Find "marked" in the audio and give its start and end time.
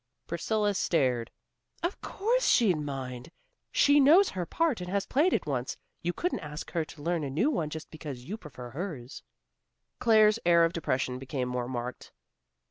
11.67-12.11